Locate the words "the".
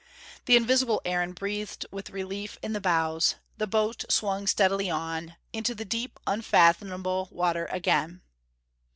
0.45-0.55, 2.73-2.81, 3.57-3.67, 5.75-5.85